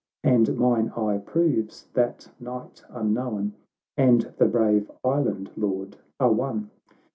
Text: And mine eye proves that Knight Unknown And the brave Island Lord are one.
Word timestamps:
And 0.23 0.57
mine 0.57 0.91
eye 0.97 1.19
proves 1.19 1.85
that 1.93 2.27
Knight 2.39 2.83
Unknown 2.89 3.53
And 3.95 4.33
the 4.39 4.47
brave 4.47 4.89
Island 5.05 5.51
Lord 5.55 5.95
are 6.19 6.31
one. 6.33 6.71